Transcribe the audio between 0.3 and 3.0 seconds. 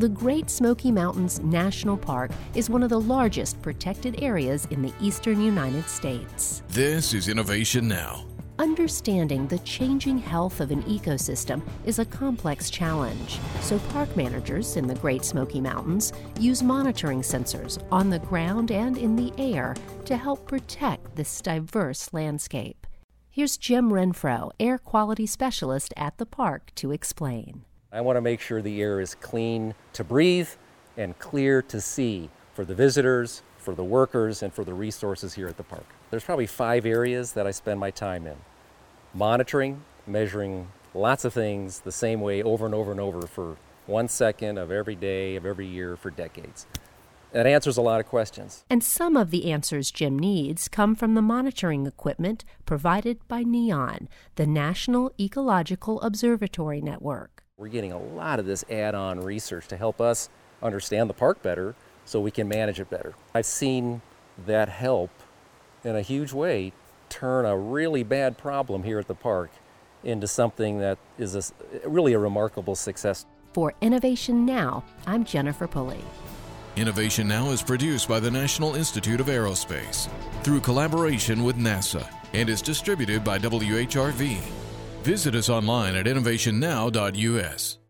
Smoky Mountains National Park is one of the